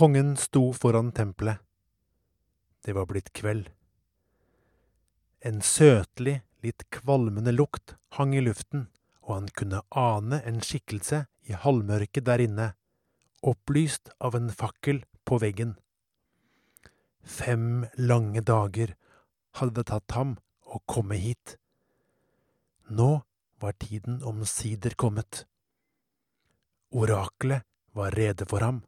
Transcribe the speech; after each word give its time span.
Kongen 0.00 0.36
sto 0.36 0.72
foran 0.72 1.12
tempelet. 1.12 1.58
Det 2.84 2.92
var 2.92 3.04
blitt 3.06 3.32
kveld. 3.36 3.66
En 5.44 5.58
søtlig, 5.60 6.38
litt 6.64 6.86
kvalmende 6.88 7.52
lukt 7.52 7.98
hang 8.16 8.32
i 8.32 8.40
luften, 8.40 8.86
og 9.20 9.34
han 9.34 9.50
kunne 9.60 9.82
ane 9.92 10.38
en 10.48 10.62
skikkelse 10.64 11.20
i 11.52 11.52
halvmørket 11.52 12.24
der 12.30 12.40
inne, 12.46 12.70
opplyst 13.44 14.08
av 14.24 14.40
en 14.40 14.48
fakkel 14.48 15.02
på 15.28 15.36
veggen. 15.44 15.76
Fem 17.20 17.84
lange 18.00 18.40
dager 18.40 18.96
hadde 19.60 19.82
det 19.82 19.88
tatt 19.92 20.16
ham 20.16 20.38
å 20.64 20.80
komme 20.88 21.20
hit. 21.20 21.58
Nå 22.88 23.18
var 23.60 23.76
tiden 23.76 24.22
omsider 24.24 24.96
kommet. 24.96 25.44
Oraklet 26.88 27.68
var 27.92 28.16
rede 28.16 28.48
for 28.48 28.64
ham. 28.64 28.86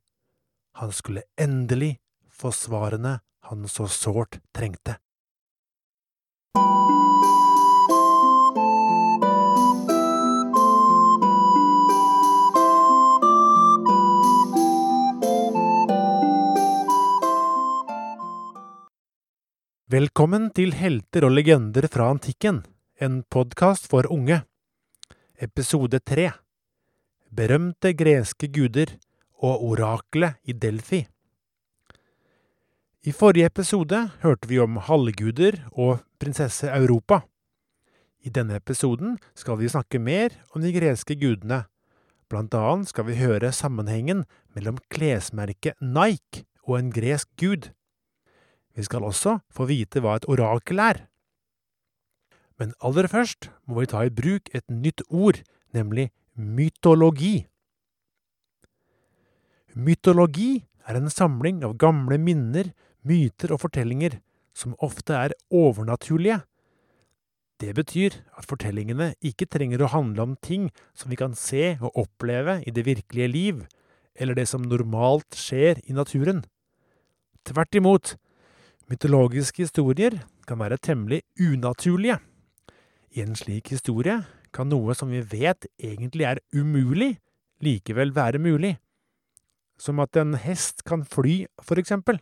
Han 0.73 0.93
skulle 0.93 1.23
endelig 1.37 1.99
få 2.31 2.53
svarene 2.53 3.21
han 3.41 3.69
så 3.69 3.89
sårt 3.89 4.39
trengte. 4.55 4.97
Velkommen 19.93 20.47
til 20.57 20.71
Helter 20.73 21.27
og 21.27 21.35
legender 21.37 21.85
fra 21.93 22.07
antikken, 22.15 22.63
en 22.97 23.21
podkast 23.29 23.91
for 23.93 24.09
unge. 24.09 24.39
Episode 25.37 26.01
tre 26.01 26.31
Berømte 27.29 27.93
greske 27.93 28.49
guder 28.49 28.95
og 29.43 29.65
oraklet 29.73 30.39
i 30.47 30.55
Delfi. 30.55 31.03
I 33.03 33.11
forrige 33.11 33.49
episode 33.51 33.99
hørte 34.23 34.47
vi 34.47 34.61
om 34.63 34.79
halvguder 34.79 35.59
og 35.73 36.05
prinsesse 36.23 36.71
Europa. 36.71 37.25
I 38.23 38.31
denne 38.31 38.55
episoden 38.61 39.17
skal 39.35 39.59
vi 39.59 39.71
snakke 39.73 39.99
mer 39.99 40.31
om 40.55 40.63
de 40.63 40.71
greske 40.71 41.17
gudene. 41.19 41.65
Blant 42.31 42.55
annet 42.55 42.93
skal 42.93 43.09
vi 43.09 43.19
høre 43.19 43.51
sammenhengen 43.53 44.23
mellom 44.55 44.79
klesmerket 44.95 45.75
Nike 45.83 46.47
og 46.63 46.79
en 46.79 46.93
gresk 46.95 47.27
gud. 47.37 47.73
Vi 48.79 48.87
skal 48.87 49.05
også 49.05 49.41
få 49.51 49.67
vite 49.67 50.01
hva 50.01 50.15
et 50.17 50.29
orakel 50.31 50.79
er. 50.79 51.03
Men 52.57 52.77
aller 52.79 53.11
først 53.11 53.51
må 53.67 53.83
vi 53.83 53.91
ta 53.91 54.07
i 54.07 54.15
bruk 54.15 54.47
et 54.55 54.65
nytt 54.71 55.03
ord, 55.11 55.43
nemlig 55.75 56.13
mytologi. 56.39 57.49
Mytologi 59.73 60.67
er 60.85 60.99
en 60.99 61.09
samling 61.09 61.63
av 61.65 61.79
gamle 61.81 62.19
minner, 62.21 62.75
myter 63.09 63.55
og 63.55 63.63
fortellinger 63.65 64.19
som 64.53 64.75
ofte 64.85 65.17
er 65.17 65.33
overnaturlige. 65.49 66.43
Det 67.63 67.73
betyr 67.79 68.19
at 68.37 68.49
fortellingene 68.51 69.13
ikke 69.25 69.49
trenger 69.49 69.85
å 69.85 69.93
handle 69.95 70.27
om 70.27 70.35
ting 70.45 70.69
som 70.99 71.13
vi 71.13 71.17
kan 71.17 71.33
se 71.39 71.79
og 71.81 71.97
oppleve 72.05 72.59
i 72.67 72.75
det 72.75 72.85
virkelige 72.85 73.31
liv, 73.33 73.63
eller 74.13 74.37
det 74.37 74.49
som 74.51 74.67
normalt 74.67 75.39
skjer 75.39 75.81
i 75.89 75.97
naturen. 75.97 76.43
Tvert 77.49 77.79
imot, 77.79 78.15
mytologiske 78.93 79.65
historier 79.65 80.21
kan 80.45 80.61
være 80.61 80.81
temmelig 80.83 81.23
unaturlige. 81.41 82.19
I 83.17 83.25
en 83.25 83.37
slik 83.39 83.73
historie 83.73 84.21
kan 84.53 84.69
noe 84.69 84.93
som 84.99 85.09
vi 85.09 85.23
vet 85.25 85.65
egentlig 85.81 86.29
er 86.29 86.45
umulig, 86.53 87.15
likevel 87.63 88.13
være 88.13 88.43
mulig. 88.43 88.77
Som 89.83 89.99
at 89.99 90.15
en 90.21 90.37
hest 90.39 90.85
kan 90.87 91.03
fly, 91.03 91.49
for 91.59 91.81
eksempel. 91.81 92.21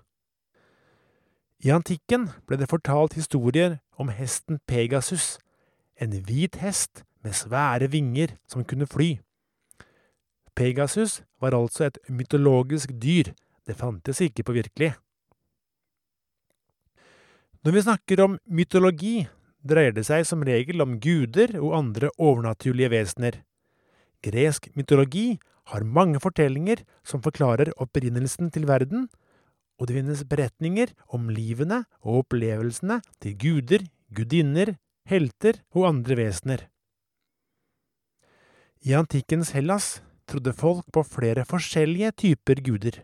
I 1.61 1.75
antikken 1.75 2.31
ble 2.49 2.57
det 2.57 2.71
fortalt 2.71 3.19
historier 3.19 3.81
om 4.01 4.09
hesten 4.09 4.63
Pegasus, 4.65 5.37
en 6.01 6.15
hvit 6.25 6.57
hest 6.63 7.03
med 7.21 7.37
svære 7.37 7.91
vinger 7.93 8.39
som 8.49 8.65
kunne 8.65 8.89
fly. 8.89 9.19
Pegasus 10.57 11.21
var 11.41 11.53
altså 11.57 11.91
et 11.91 11.99
mytologisk 12.09 12.95
dyr, 13.03 13.35
det 13.69 13.77
fantes 13.77 14.23
ikke 14.25 14.47
på 14.47 14.57
virkelig. 14.57 14.95
Når 17.61 17.77
vi 17.77 17.85
snakker 17.85 18.23
om 18.25 18.39
mytologi, 18.49 19.29
dreier 19.61 19.93
det 19.93 20.07
seg 20.09 20.25
som 20.25 20.41
regel 20.49 20.81
om 20.81 20.97
guder 20.97 21.59
og 21.61 21.77
andre 21.77 22.09
overnaturlige 22.17 22.89
vesener. 22.95 23.43
Gresk 24.25 24.71
mytologi 24.77 25.35
har 25.71 25.87
mange 25.87 26.21
fortellinger 26.23 26.83
som 27.07 27.23
forklarer 27.25 27.73
opprinnelsen 27.81 28.51
til 28.55 28.67
verden, 28.71 29.09
og 29.81 29.89
det 29.89 29.97
finnes 29.97 30.27
beretninger 30.29 30.93
om 31.17 31.31
livene 31.33 31.85
og 32.03 32.25
opplevelsene 32.25 33.01
til 33.23 33.37
guder, 33.41 33.87
gudinner, 34.13 34.75
helter 35.09 35.63
og 35.73 35.89
andre 35.95 36.19
vesener. 36.21 36.67
I 38.85 38.95
antikkens 38.97 39.53
Hellas 39.57 40.01
trodde 40.29 40.55
folk 40.57 40.87
på 40.93 41.05
flere 41.05 41.45
forskjellige 41.49 42.13
typer 42.23 42.61
guder. 42.65 43.03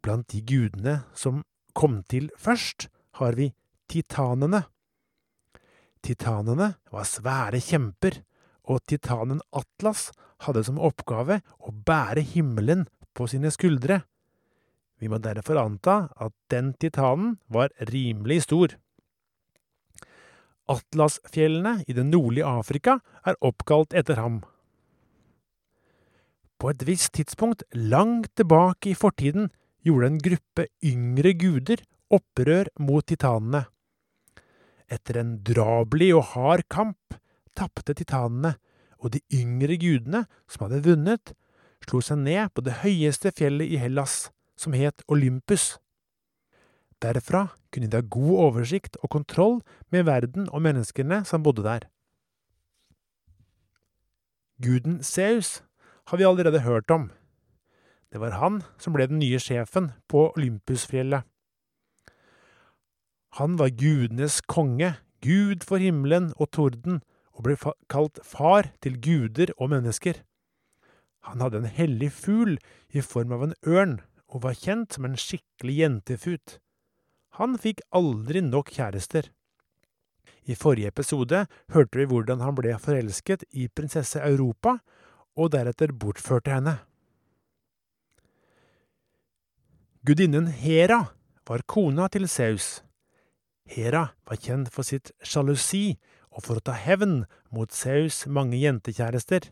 Blant 0.00 0.30
de 0.32 0.40
gudene 0.40 1.02
som 1.14 1.42
kom 1.76 2.00
til 2.08 2.30
først, 2.40 2.88
har 3.20 3.36
vi 3.36 3.50
titanene. 3.90 4.62
Titanene 6.00 6.70
var 6.92 7.04
svære 7.04 7.60
kjemper, 7.60 8.22
og 8.64 8.80
titanen 8.88 9.42
Atlas 9.52 10.08
hadde 10.46 10.64
som 10.66 10.80
oppgave 10.80 11.40
å 11.60 11.72
bære 11.72 12.24
himmelen 12.32 12.86
på 13.16 13.28
sine 13.30 13.52
skuldre. 13.54 14.02
Vi 15.00 15.08
må 15.08 15.20
derfor 15.22 15.60
anta 15.60 16.10
at 16.20 16.34
den 16.52 16.74
titanen 16.80 17.38
var 17.48 17.72
rimelig 17.90 18.44
stor. 18.46 18.76
Atlasfjellene 20.70 21.80
i 21.88 21.96
det 21.96 22.04
nordlige 22.06 22.46
Afrika 22.46 23.00
er 23.26 23.38
oppkalt 23.44 23.96
etter 23.96 24.20
ham. 24.20 24.42
På 26.60 26.70
et 26.70 26.84
visst 26.84 27.14
tidspunkt 27.16 27.64
langt 27.72 28.34
tilbake 28.36 28.92
i 28.92 28.98
fortiden 28.98 29.48
gjorde 29.86 30.10
en 30.10 30.20
gruppe 30.20 30.66
yngre 30.84 31.32
guder 31.40 31.82
opprør 32.12 32.68
mot 32.84 33.06
titanene. 33.06 33.64
Etter 34.90 35.20
en 35.22 35.38
drabelig 35.46 36.10
og 36.18 36.26
hard 36.34 36.66
kamp 36.68 37.16
tapte 37.56 37.94
titanene, 37.96 38.56
og 39.00 39.14
de 39.14 39.20
yngre 39.34 39.76
gudene 39.80 40.24
som 40.48 40.66
hadde 40.66 40.84
vunnet, 40.84 41.32
slo 41.84 42.02
seg 42.04 42.20
ned 42.22 42.52
på 42.54 42.64
det 42.64 42.80
høyeste 42.82 43.32
fjellet 43.36 43.72
i 43.72 43.80
Hellas, 43.80 44.28
som 44.56 44.76
het 44.76 45.02
Olympus. 45.08 45.78
Derfra 47.00 47.46
kunne 47.72 47.88
de 47.88 47.96
ha 47.96 48.04
god 48.04 48.42
oversikt 48.50 48.98
og 49.00 49.12
kontroll 49.14 49.60
med 49.92 50.04
verden 50.08 50.50
og 50.52 50.62
menneskene 50.66 51.22
som 51.24 51.42
bodde 51.42 51.64
der. 51.64 51.88
Guden 54.60 55.00
Zeus 55.02 55.62
har 56.10 56.20
vi 56.20 56.28
allerede 56.28 56.60
hørt 56.60 56.90
om. 56.90 57.08
Det 58.12 58.20
var 58.20 58.36
han 58.36 58.60
som 58.76 58.92
ble 58.92 59.06
den 59.08 59.22
nye 59.22 59.38
sjefen 59.40 59.92
på 60.10 60.28
Olympusfjellet. 60.34 61.24
Han 63.38 63.56
var 63.56 63.70
gudenes 63.70 64.40
konge, 64.42 64.96
gud 65.22 65.62
for 65.64 65.78
himmelen 65.78 66.32
og 66.36 66.50
torden, 66.50 67.00
og 67.40 67.46
ble 67.46 67.56
kalt 67.88 68.20
far 68.20 68.68
til 68.84 68.98
guder 69.00 69.54
og 69.56 69.72
mennesker. 69.72 70.18
Han 71.24 71.40
hadde 71.40 71.62
en 71.62 71.72
hellig 71.72 72.10
fugl 72.12 72.58
i 72.92 73.00
form 73.00 73.32
av 73.32 73.46
en 73.46 73.54
ørn, 73.64 74.00
og 74.30 74.44
var 74.44 74.58
kjent 74.60 74.94
som 74.94 75.08
en 75.08 75.16
skikkelig 75.18 75.76
jentefut. 75.80 76.58
Han 77.40 77.56
fikk 77.58 77.80
aldri 77.96 78.42
nok 78.44 78.70
kjærester. 78.76 79.30
I 80.44 80.56
forrige 80.56 80.92
episode 80.92 81.46
hørte 81.72 81.98
vi 81.98 82.06
hvordan 82.10 82.44
han 82.44 82.56
ble 82.58 82.76
forelsket 82.80 83.46
i 83.56 83.68
prinsesse 83.72 84.20
Europa, 84.20 84.78
og 85.40 85.52
deretter 85.54 85.94
bortførte 85.96 86.52
henne. 86.52 86.76
Gudinnen 90.04 90.48
Hera 90.52 91.06
var 91.48 91.64
kona 91.66 92.08
til 92.12 92.28
Saus. 92.28 92.80
Hera 93.70 94.10
var 94.28 94.40
kjent 94.40 94.70
for 94.74 94.84
sitt 94.86 95.12
sjalusi 95.24 95.96
og 96.30 96.44
for 96.46 96.58
å 96.58 96.64
ta 96.64 96.76
hevn 96.78 97.24
mot 97.54 97.72
Saus 97.74 98.24
mange 98.30 98.58
jentekjærester. 98.60 99.50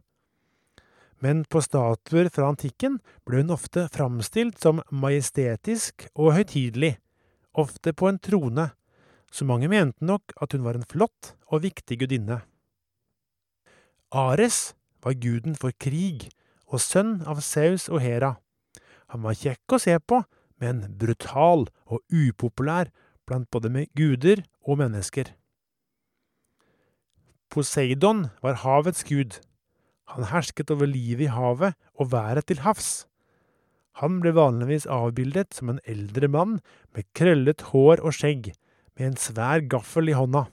Men 1.19 1.42
på 1.50 1.60
statuer 1.64 2.30
fra 2.30 2.50
antikken 2.52 3.00
ble 3.26 3.42
hun 3.42 3.54
ofte 3.54 3.88
framstilt 3.94 4.60
som 4.62 4.82
majestetisk 4.94 6.06
og 6.14 6.36
høytidelig, 6.36 6.94
ofte 7.58 7.92
på 7.92 8.10
en 8.10 8.20
trone, 8.22 8.69
så 9.32 9.44
mange 9.44 9.69
mente 9.69 10.04
nok 10.04 10.32
at 10.40 10.54
hun 10.54 10.64
var 10.64 10.78
en 10.78 10.86
flott 10.88 11.34
og 11.50 11.64
viktig 11.66 11.98
gudinne. 12.00 12.40
Ares 14.14 14.72
var 15.04 15.19
guden 15.20 15.58
for 15.58 15.75
krig 15.76 16.30
og 16.69 16.80
sønn 16.80 17.19
av 17.28 17.42
Saus 17.44 17.88
og 17.90 18.00
Hera. 18.04 18.36
Han 19.12 19.25
var 19.25 19.36
kjekk 19.36 19.75
å 19.75 19.80
se 19.82 19.96
på, 19.98 20.22
men 20.62 20.86
brutal 21.00 21.66
og 21.88 22.00
upopulær 22.08 22.92
blant 23.28 23.50
både 23.52 23.70
med 23.72 23.92
guder 23.96 24.42
og 24.64 24.80
mennesker. 24.80 25.34
Poseidon 27.58 28.28
var 28.38 28.60
havets 28.62 29.02
gud. 29.02 29.40
Han 30.14 30.28
hersket 30.31 30.70
over 30.70 30.87
livet 30.87 31.25
i 31.26 31.32
havet 31.32 31.75
og 31.99 32.12
været 32.12 32.46
til 32.46 32.60
havs. 32.62 33.08
Han 33.99 34.20
ble 34.22 34.31
vanligvis 34.37 34.87
avbildet 34.87 35.56
som 35.56 35.72
en 35.72 35.81
eldre 35.82 36.28
mann 36.31 36.60
med 36.94 37.08
krøllet 37.19 37.64
hår 37.72 37.99
og 38.06 38.14
skjegg, 38.14 38.52
med 38.94 39.08
en 39.08 39.19
svær 39.19 39.64
gaffel 39.66 40.12
i 40.12 40.14
hånda. 40.14 40.44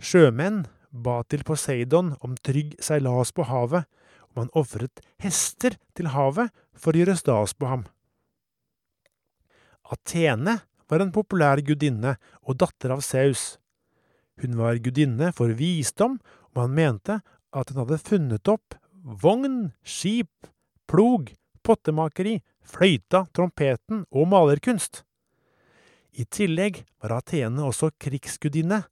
Sjømenn 0.00 0.62
ba 0.88 1.18
til 1.28 1.44
Poseidon 1.44 2.14
om 2.24 2.38
trygg 2.40 2.78
seilas 2.80 3.34
på 3.36 3.44
havet, 3.44 3.84
og 4.30 4.38
man 4.40 4.52
ofret 4.56 5.02
hester 5.20 5.76
til 5.92 6.08
havet 6.14 6.54
for 6.72 6.96
å 6.96 7.02
gjøre 7.02 7.18
stas 7.20 7.52
på 7.52 7.68
ham. 7.68 7.84
Athene 9.92 10.56
var 10.88 11.04
en 11.04 11.12
populær 11.12 11.60
gudinne 11.60 12.16
og 12.40 12.56
datter 12.64 12.96
av 12.96 13.04
Saus. 13.04 13.58
Hun 14.42 14.56
var 14.58 14.80
gudinne 14.82 15.30
for 15.36 15.52
visdom, 15.54 16.18
og 16.54 16.66
han 16.66 16.74
mente 16.74 17.20
at 17.54 17.70
hun 17.70 17.84
hadde 17.84 18.02
funnet 18.02 18.50
opp 18.50 18.76
vogn, 19.04 19.72
skip, 19.84 20.48
plog, 20.90 21.30
pottemakeri, 21.64 22.38
fløyta, 22.64 23.24
trompeten 23.36 24.04
og 24.10 24.28
malerkunst. 24.32 25.02
I 26.14 26.24
tillegg 26.30 26.84
var 27.02 27.18
Athene 27.18 27.64
også 27.66 27.90
krigsgudinne, 28.00 28.84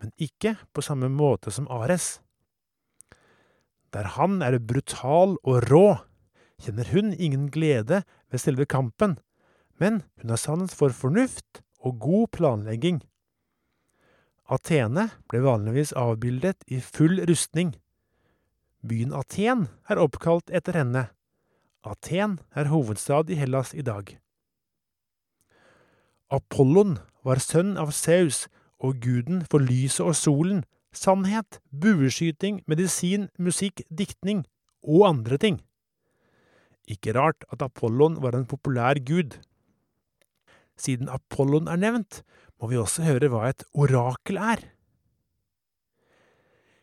men 0.00 0.12
ikke 0.22 0.54
på 0.72 0.84
samme 0.84 1.10
måte 1.12 1.52
som 1.52 1.68
Ares. 1.70 2.20
Der 3.90 4.06
han 4.14 4.38
er 4.46 4.60
brutal 4.62 5.34
og 5.42 5.66
rå, 5.66 5.98
kjenner 6.62 6.86
hun 6.92 7.12
ingen 7.12 7.48
glede 7.50 8.04
ved 8.30 8.40
selve 8.40 8.68
kampen, 8.70 9.18
men 9.80 10.02
hun 10.20 10.30
har 10.30 10.40
sans 10.40 10.74
for 10.76 10.94
fornuft 10.94 11.62
og 11.80 11.98
god 11.98 12.28
planlegging. 12.36 13.00
Athene 14.50 15.06
ble 15.30 15.44
vanligvis 15.44 15.92
avbildet 15.94 16.64
i 16.66 16.80
full 16.82 17.20
rustning. 17.30 17.76
Byen 18.82 19.12
Aten 19.14 19.68
er 19.86 20.00
oppkalt 20.02 20.50
etter 20.50 20.74
henne. 20.80 21.04
Aten 21.86 22.40
er 22.58 22.72
hovedstad 22.72 23.30
i 23.30 23.38
Hellas 23.38 23.70
i 23.78 23.84
dag. 23.86 24.16
Apollon 26.30 26.98
var 27.26 27.38
sønn 27.42 27.76
av 27.78 27.92
Saus 27.94 28.48
og 28.80 28.98
guden 29.04 29.44
for 29.50 29.62
lyset 29.62 30.06
og 30.06 30.16
solen, 30.18 30.64
sannhet, 30.90 31.60
bueskyting, 31.70 32.62
medisin, 32.66 33.28
musikk, 33.38 33.84
diktning 33.90 34.44
og 34.82 35.06
andre 35.10 35.38
ting. 35.38 35.60
Ikke 36.90 37.14
rart 37.14 37.46
at 37.52 37.62
Apollon 37.62 38.18
var 38.22 38.34
en 38.34 38.48
populær 38.50 38.98
gud. 39.06 39.36
Siden 40.80 41.10
Apollon 41.12 41.68
er 41.68 41.78
nevnt, 41.78 42.22
må 42.60 42.68
vi 42.68 42.78
også 42.80 43.06
høre 43.08 43.30
hva 43.32 43.48
et 43.48 43.64
orakel 43.72 44.38
er. 44.40 44.62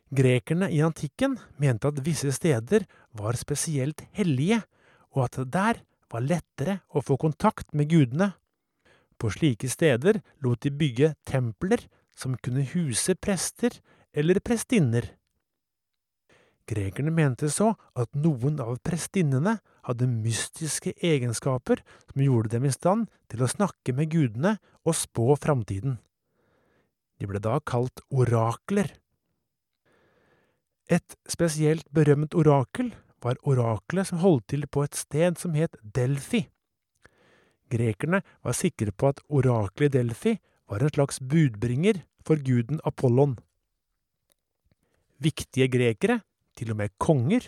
Grekerne 0.08 0.70
i 0.72 0.80
antikken 0.82 1.36
mente 1.60 1.90
at 1.90 2.00
visse 2.04 2.32
steder 2.32 2.86
var 3.16 3.36
spesielt 3.36 4.06
hellige, 4.16 4.62
og 5.14 5.26
at 5.26 5.38
det 5.42 5.52
der 5.52 5.82
var 6.08 6.24
lettere 6.24 6.78
å 6.88 7.02
få 7.04 7.18
kontakt 7.20 7.74
med 7.76 7.90
gudene. 7.92 8.32
På 9.18 9.30
slike 9.34 9.68
steder 9.68 10.22
lot 10.44 10.62
de 10.64 10.72
bygge 10.72 11.12
templer 11.28 11.84
som 12.16 12.38
kunne 12.40 12.64
huse 12.72 13.14
prester 13.20 13.76
eller 14.14 14.40
prestinner. 14.40 15.17
Grekerne 16.68 17.12
mente 17.14 17.48
så 17.48 17.70
at 17.96 18.12
noen 18.18 18.58
av 18.60 18.76
prestinnene 18.84 19.56
hadde 19.88 20.08
mystiske 20.10 20.92
egenskaper 21.00 21.80
som 22.10 22.20
gjorde 22.20 22.52
dem 22.56 22.66
i 22.68 22.72
stand 22.74 23.08
til 23.32 23.44
å 23.44 23.48
snakke 23.48 23.94
med 23.96 24.12
gudene 24.12 24.58
og 24.84 24.96
spå 24.98 25.32
framtiden. 25.40 25.96
De 27.18 27.26
ble 27.26 27.40
da 27.42 27.56
kalt 27.64 28.04
orakler. 28.12 28.92
Et 30.92 31.16
spesielt 31.28 31.88
berømt 31.92 32.36
orakel 32.36 32.92
var 33.24 33.40
oraklet 33.48 34.10
som 34.10 34.20
holdt 34.22 34.50
til 34.52 34.68
på 34.68 34.84
et 34.84 34.96
sted 34.96 35.40
som 35.40 35.56
het 35.58 35.74
Delfi. 35.82 36.44
Grekerne 37.72 38.22
var 38.44 38.56
sikre 38.56 38.92
på 38.92 39.10
at 39.10 39.24
oraklet 39.28 39.96
Delfi 39.96 40.36
var 40.68 40.84
en 40.84 40.92
slags 40.92 41.20
budbringer 41.20 42.04
for 42.24 42.40
guden 42.44 42.80
Apollon. 42.88 43.36
Viktige 45.18 45.66
grekere 45.72 46.20
til 46.58 46.74
og 46.74 46.80
med 46.80 46.96
konger, 47.00 47.46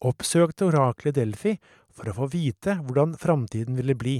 oppsøkte 0.00 0.66
oraklet 0.70 1.18
Delfi 1.18 1.54
for 1.94 2.10
å 2.10 2.16
få 2.16 2.28
vite 2.32 2.78
hvordan 2.82 3.16
framtiden 3.20 3.78
ville 3.78 3.96
bli, 3.98 4.18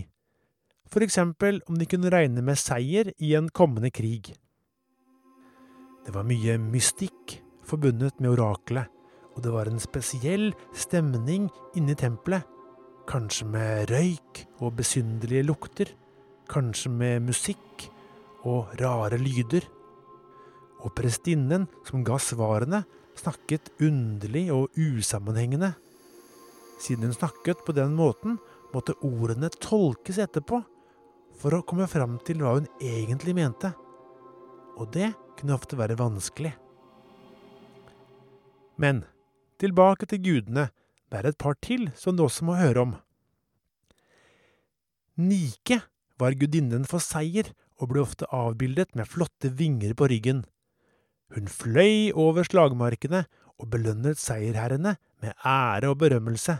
for 0.91 1.05
eksempel 1.07 1.61
om 1.71 1.79
de 1.79 1.87
kunne 1.89 2.11
regne 2.13 2.43
med 2.45 2.59
seier 2.59 3.13
i 3.19 3.35
en 3.39 3.51
kommende 3.55 3.93
krig. 3.95 4.33
Det 6.05 6.15
var 6.15 6.27
mye 6.27 6.57
mystikk 6.59 7.37
forbundet 7.67 8.19
med 8.19 8.35
oraklet, 8.35 8.89
og 9.37 9.45
det 9.45 9.53
var 9.55 9.71
en 9.71 9.83
spesiell 9.83 10.51
stemning 10.75 11.47
inne 11.79 11.95
i 11.95 11.99
tempelet, 11.99 12.43
kanskje 13.11 13.47
med 13.51 13.91
røyk 13.91 14.45
og 14.61 14.75
besynderlige 14.79 15.47
lukter, 15.47 15.91
kanskje 16.51 16.91
med 16.93 17.29
musikk 17.29 17.87
og 18.49 18.73
rare 18.81 19.19
lyder. 19.21 19.65
Og 20.81 20.95
prestinnen 20.97 21.67
som 21.87 22.05
ga 22.07 22.19
svarene, 22.23 22.83
snakket 23.21 23.71
underlig 23.83 24.49
og 24.55 24.75
usammenhengende. 24.79 25.75
Siden 26.81 27.11
hun 27.11 27.17
snakket 27.17 27.61
på 27.67 27.75
den 27.77 27.95
måten, 27.99 28.39
måtte 28.73 28.97
ordene 29.05 29.51
tolkes 29.61 30.21
etterpå 30.23 30.63
for 31.41 31.57
å 31.57 31.65
komme 31.67 31.89
fram 31.91 32.19
til 32.25 32.43
hva 32.43 32.57
hun 32.59 32.69
egentlig 32.81 33.35
mente. 33.37 33.73
Og 34.81 34.91
det 34.95 35.13
kunne 35.39 35.57
ofte 35.57 35.79
være 35.79 35.99
vanskelig. 36.01 36.53
Men 38.81 39.05
tilbake 39.61 40.09
til 40.09 40.23
gudene. 40.25 40.71
Det 41.11 41.19
er 41.19 41.31
et 41.33 41.41
par 41.43 41.57
til 41.61 41.89
som 41.99 42.17
du 42.17 42.25
også 42.25 42.47
må 42.47 42.57
høre 42.57 42.85
om. 42.87 42.93
Nike 45.21 45.81
var 46.21 46.37
gudinnen 46.39 46.87
for 46.89 47.03
seier 47.03 47.51
og 47.81 47.91
ble 47.91 48.05
ofte 48.05 48.29
avbildet 48.33 48.95
med 48.97 49.09
flotte 49.09 49.51
vinger 49.57 49.93
på 49.99 50.09
ryggen. 50.13 50.45
Hun 51.35 51.47
fløy 51.51 52.11
over 52.19 52.47
slagmarkene 52.47 53.25
og 53.61 53.71
belønnet 53.71 54.19
seierherrene 54.19 54.97
med 55.23 55.47
ære 55.47 55.93
og 55.93 56.01
berømmelse. 56.03 56.59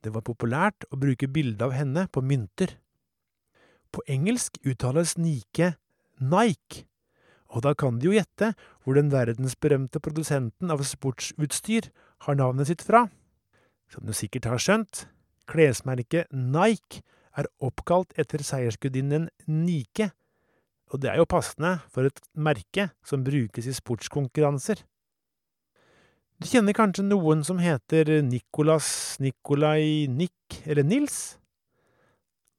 Det 0.00 0.14
var 0.14 0.24
populært 0.24 0.86
å 0.88 0.96
bruke 1.00 1.28
bilde 1.28 1.66
av 1.66 1.74
henne 1.76 2.06
på 2.08 2.22
mynter. 2.24 2.78
På 3.92 4.04
engelsk 4.08 4.56
uttales 4.64 5.18
Nike 5.18 5.74
Nike, 6.20 6.84
og 7.50 7.64
da 7.64 7.72
kan 7.74 7.98
de 7.98 8.10
jo 8.10 8.14
gjette 8.14 8.52
hvor 8.84 8.96
den 8.98 9.10
verdensberømte 9.12 10.02
produsenten 10.04 10.70
av 10.72 10.84
sportsutstyr 10.86 11.88
har 12.26 12.36
navnet 12.38 12.68
sitt 12.68 12.84
fra. 12.84 13.06
Som 13.90 14.06
du 14.06 14.12
sikkert 14.14 14.46
har 14.50 14.60
skjønt, 14.62 15.06
klesmerket 15.50 16.30
Nike 16.30 17.02
er 17.38 17.48
oppkalt 17.64 18.12
etter 18.20 18.44
seiersgudinnen 18.44 19.28
Nike, 19.48 20.10
og 20.90 21.02
det 21.02 21.10
er 21.12 21.20
jo 21.20 21.28
passende 21.30 21.76
for 21.92 22.08
et 22.08 22.18
merke 22.34 22.90
som 23.06 23.22
brukes 23.26 23.66
i 23.66 23.74
sportskonkurranser. 23.76 24.82
Du 26.40 26.48
kjenner 26.48 26.74
kanskje 26.74 27.04
noen 27.04 27.44
som 27.44 27.60
heter 27.60 28.22
Nicolas, 28.24 29.18
Nikolai, 29.20 30.08
Nick 30.08 30.62
eller 30.64 30.86
Nils? 30.86 31.36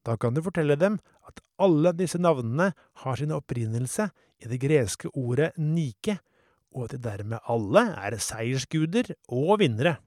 Da 0.05 0.15
kan 0.21 0.33
du 0.33 0.41
fortelle 0.45 0.77
dem 0.79 0.99
at 1.27 1.41
alle 1.61 1.91
disse 1.97 2.21
navnene 2.21 2.71
har 3.03 3.17
sin 3.17 3.33
opprinnelse 3.35 4.07
i 4.41 4.49
det 4.49 4.61
greske 4.61 5.11
ordet 5.17 5.51
Nike, 5.57 6.17
og 6.71 6.87
at 6.87 6.95
de 6.95 7.01
dermed 7.03 7.41
alle 7.51 7.83
er 7.99 8.17
seiersguder 8.21 9.11
og 9.29 9.59
vinnere. 9.61 9.97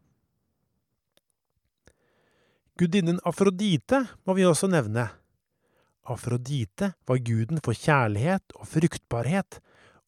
Gudinnen 2.78 3.20
Afrodite 3.22 4.00
må 4.26 4.34
vi 4.34 4.46
også 4.48 4.66
nevne. 4.70 5.06
Afrodite 6.04 6.92
var 7.08 7.20
guden 7.24 7.60
for 7.64 7.76
kjærlighet 7.76 8.52
og 8.58 8.68
fruktbarhet, 8.68 9.60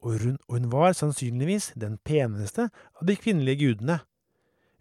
og 0.05 0.21
hun, 0.21 0.69
var 0.71 0.93
sannsynligvis 0.93 1.73
den 1.75 1.97
peneste 2.05 2.69
av 2.69 3.07
de 3.09 3.17
kvinnelige 3.17 3.63
gudene. 3.65 4.01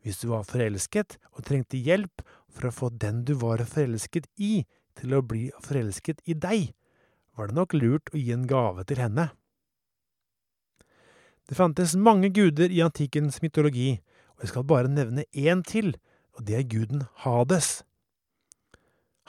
Hvis 0.04 0.20
du 0.22 0.28
var 0.34 0.44
forelsket 0.46 1.18
og 1.32 1.46
trengte 1.48 1.80
hjelp 1.80 2.22
for 2.52 2.68
å 2.68 2.76
få 2.76 2.90
den 2.92 3.24
du 3.26 3.34
var 3.40 3.64
forelsket 3.66 4.28
i, 4.38 4.66
til 4.96 5.16
å 5.16 5.24
bli 5.24 5.48
forelsket 5.64 6.22
i 6.30 6.36
deg, 6.36 6.70
var 7.36 7.50
det 7.50 7.58
nok 7.58 7.74
lurt 7.76 8.12
å 8.14 8.20
gi 8.20 8.32
en 8.36 8.46
gave 8.48 8.86
til 8.88 9.02
henne. 9.02 9.30
Det 11.46 11.58
fantes 11.58 11.96
mange 11.96 12.32
guder 12.34 12.72
i 12.72 12.82
antikkens 12.84 13.42
mytologi, 13.44 14.00
og 14.36 14.46
jeg 14.46 14.54
skal 14.54 14.68
bare 14.68 14.92
nevne 14.92 15.28
én 15.32 15.64
til, 15.68 15.94
og 16.36 16.48
det 16.48 16.60
er 16.60 16.70
guden 16.70 17.06
Hades. 17.24 17.84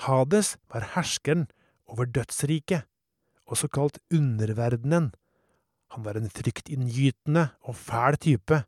Hades 0.06 0.56
var 0.72 0.90
herskeren 0.94 1.46
over 1.88 2.08
dødsriket, 2.10 2.86
også 3.46 3.68
kalt 3.68 3.98
underverdenen. 4.14 5.12
Han 5.94 6.04
var 6.04 6.18
en 6.18 6.30
fryktinngytende 6.30 7.48
og 7.62 7.76
fæl 7.78 8.18
type, 8.18 8.64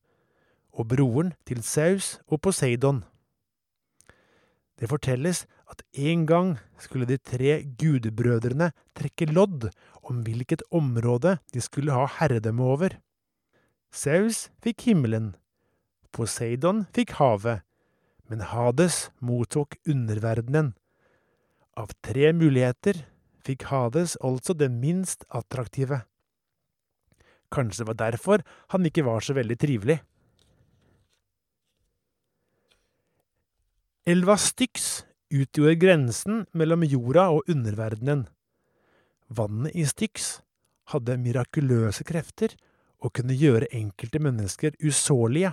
og 0.72 0.88
broren 0.88 1.32
til 1.46 1.62
Saus 1.66 2.20
og 2.28 2.40
Poseidon. 2.40 3.02
Det 4.78 4.86
fortelles 4.88 5.46
at 5.70 5.82
en 5.92 6.26
gang 6.26 6.54
skulle 6.78 7.08
de 7.08 7.18
tre 7.18 7.64
gudebrødrene 7.80 8.70
trekke 8.94 9.26
lodd 9.26 9.68
om 10.06 10.22
hvilket 10.22 10.62
område 10.70 11.38
de 11.52 11.60
skulle 11.60 11.92
ha 11.92 12.06
herredømme 12.20 12.62
over. 12.62 12.94
Saus 13.90 14.46
fikk 14.62 14.86
himmelen, 14.86 15.32
Poseidon 16.12 16.86
fikk 16.94 17.16
havet, 17.18 17.64
men 18.28 18.44
Hades 18.44 19.08
mottok 19.20 19.76
underverdenen. 19.88 20.74
Av 21.78 21.92
tre 22.02 22.32
muligheter 22.34 23.04
fikk 23.46 23.68
Hades 23.70 24.16
altså 24.24 24.54
det 24.58 24.70
minst 24.72 25.22
attraktive. 25.30 26.02
Kanskje 27.54 27.84
det 27.84 27.88
var 27.92 27.98
derfor 28.00 28.42
han 28.74 28.86
ikke 28.88 29.06
var 29.06 29.22
så 29.24 29.36
veldig 29.38 29.56
trivelig. 29.62 29.98
Elva 34.08 34.38
Styx 34.40 35.04
utgjorde 35.28 35.76
grensen 35.76 36.44
mellom 36.56 36.84
jorda 36.88 37.28
og 37.36 37.48
underverdenen. 37.52 38.24
Vannet 39.28 39.76
i 39.76 39.84
Styx 39.86 40.38
hadde 40.92 41.18
mirakuløse 41.20 42.06
krefter 42.08 42.54
og 43.04 43.12
kunne 43.18 43.36
gjøre 43.36 43.68
enkelte 43.76 44.20
mennesker 44.24 44.74
usårlige. 44.80 45.52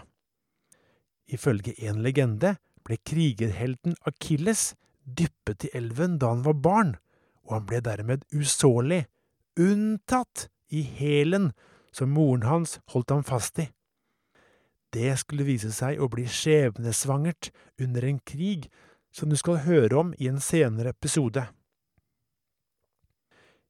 Ifølge 1.27 1.75
en 1.89 2.01
legende 2.05 2.55
ble 2.87 2.97
krigerhelten 3.03 3.97
Akilles 4.07 4.71
dyppet 5.05 5.67
i 5.67 5.73
elven 5.77 6.17
da 6.19 6.33
han 6.33 6.43
var 6.45 6.57
barn, 6.59 6.95
og 7.45 7.59
han 7.59 7.69
ble 7.69 7.81
dermed 7.85 8.25
usårlig, 8.33 9.05
unntatt 9.59 10.49
i 10.73 10.81
hælen 10.97 11.51
som 11.95 12.11
moren 12.11 12.43
hans 12.49 12.79
holdt 12.91 13.13
ham 13.13 13.23
fast 13.23 13.61
i. 13.61 13.69
Det 14.95 15.13
skulle 15.19 15.47
vise 15.47 15.71
seg 15.75 15.99
å 15.99 16.09
bli 16.11 16.25
skjebnesvangert 16.31 17.51
under 17.83 18.05
en 18.07 18.19
krig 18.23 18.69
som 19.15 19.31
du 19.31 19.37
skal 19.39 19.63
høre 19.65 19.95
om 19.99 20.13
i 20.19 20.29
en 20.31 20.41
senere 20.43 20.93
episode. 20.95 21.45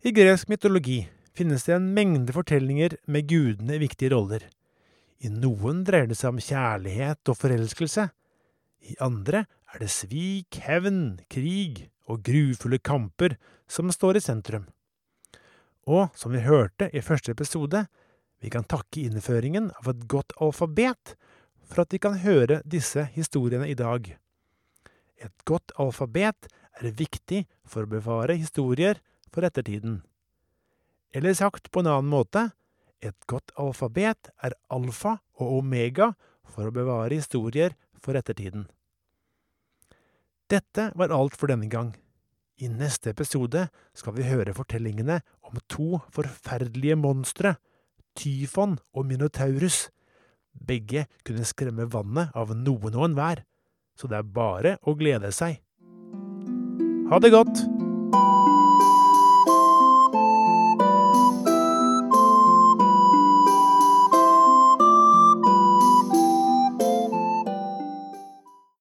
I 0.05 0.13
gresk 0.13 0.49
mytologi 0.51 0.99
finnes 1.35 1.65
det 1.65 1.73
en 1.75 1.87
mengde 1.93 2.33
fortellinger 2.33 2.97
med 3.09 3.27
gudene 3.29 3.77
i 3.77 3.81
viktige 3.81 4.13
roller. 4.13 4.43
I 5.25 5.31
noen 5.33 5.81
dreier 5.87 6.09
det 6.09 6.17
seg 6.19 6.35
om 6.35 6.41
kjærlighet 6.41 7.31
og 7.31 7.39
forelskelse. 7.39 8.09
I 8.85 8.95
andre 9.01 9.45
er 9.73 9.81
det 9.81 9.91
svik, 9.91 10.59
hevn, 10.65 11.19
krig 11.31 11.87
og 12.05 12.21
grufulle 12.25 12.79
kamper 12.79 13.37
som 13.67 13.89
står 13.93 14.19
i 14.19 14.23
sentrum. 14.23 14.67
Og 15.89 16.09
som 16.17 16.33
vi 16.33 16.43
hørte 16.45 16.89
i 16.93 17.03
første 17.05 17.33
episode, 17.33 17.85
vi 18.41 18.51
kan 18.53 18.65
takke 18.69 19.05
innføringen 19.05 19.71
av 19.79 19.89
et 19.93 20.05
godt 20.11 20.35
alfabet 20.41 21.15
for 21.65 21.81
at 21.85 21.93
vi 21.93 22.01
kan 22.01 22.19
høre 22.21 22.61
disse 22.65 23.07
historiene 23.15 23.69
i 23.71 23.77
dag. 23.77 24.11
Et 25.17 25.45
godt 25.49 25.73
alfabet 25.81 26.49
er 26.81 26.91
viktig 26.97 27.45
for 27.65 27.85
å 27.85 27.91
bevare 27.91 28.37
historier 28.37 28.99
for 29.33 29.47
ettertiden. 29.47 30.01
Eller 31.15 31.33
sagt 31.37 31.71
på 31.71 31.81
en 31.81 31.89
annen 31.89 32.11
måte, 32.11 32.49
et 33.01 33.17
godt 33.29 33.53
alfabet 33.61 34.29
er 34.43 34.57
alfa 34.73 35.17
og 35.39 35.61
omega 35.61 36.11
for 36.51 36.67
å 36.67 36.75
bevare 36.75 37.15
historier 37.17 37.75
for 38.05 38.17
ettertiden. 38.17 38.67
Dette 40.51 40.91
var 40.93 41.13
alt 41.13 41.37
for 41.37 41.49
denne 41.49 41.69
gang. 41.71 41.95
I 42.61 42.69
neste 42.71 43.11
episode 43.11 43.65
skal 43.97 44.15
vi 44.15 44.27
høre 44.29 44.53
fortellingene 44.55 45.19
om 45.43 45.57
to 45.67 45.99
forferdelige 46.15 46.95
monstre, 46.95 47.57
Tyfon 48.15 48.77
og 48.95 49.09
Minotaurus. 49.09 49.89
Begge 50.55 51.07
kunne 51.27 51.43
skremme 51.43 51.89
vannet 51.91 52.31
av 52.37 52.55
noen 52.55 52.95
og 52.95 53.09
enhver, 53.09 53.43
så 53.99 54.07
det 54.07 54.21
er 54.21 54.35
bare 54.37 54.77
å 54.87 54.95
glede 54.95 55.33
seg. 55.35 55.59
Ha 57.11 57.19
det 57.21 57.35
godt! 57.35 57.74